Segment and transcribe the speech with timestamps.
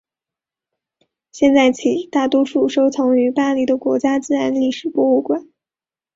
[1.31, 5.47] 现在起大多数收藏存于巴黎的国家自然历史博物馆。